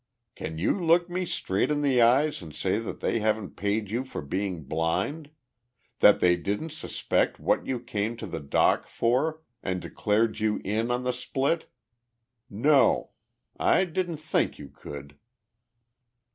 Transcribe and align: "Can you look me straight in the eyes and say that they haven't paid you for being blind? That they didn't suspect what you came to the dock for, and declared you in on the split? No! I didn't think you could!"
"Can 0.33 0.57
you 0.57 0.83
look 0.83 1.11
me 1.11 1.25
straight 1.25 1.69
in 1.69 1.83
the 1.83 2.01
eyes 2.01 2.41
and 2.41 2.55
say 2.55 2.79
that 2.79 3.01
they 3.01 3.19
haven't 3.19 3.51
paid 3.55 3.91
you 3.91 4.03
for 4.03 4.23
being 4.23 4.63
blind? 4.63 5.29
That 5.99 6.19
they 6.19 6.35
didn't 6.35 6.71
suspect 6.71 7.39
what 7.39 7.67
you 7.67 7.79
came 7.79 8.17
to 8.17 8.25
the 8.25 8.39
dock 8.39 8.87
for, 8.87 9.41
and 9.61 9.79
declared 9.79 10.39
you 10.39 10.59
in 10.65 10.89
on 10.89 11.03
the 11.03 11.13
split? 11.13 11.69
No! 12.49 13.11
I 13.59 13.85
didn't 13.85 14.17
think 14.17 14.57
you 14.57 14.69
could!" 14.69 15.19